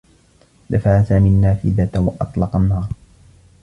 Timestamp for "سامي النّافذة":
1.03-1.99